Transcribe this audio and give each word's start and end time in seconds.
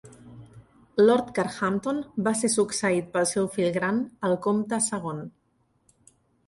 Lord 1.09 1.29
Carhampton 1.39 2.01
va 2.29 2.33
ser 2.41 2.51
succeït 2.55 3.13
pel 3.19 3.31
seu 3.35 3.51
fill 3.59 3.71
gran, 3.79 4.01
el 4.31 4.37
Comte 4.49 4.83
segon. 4.91 5.23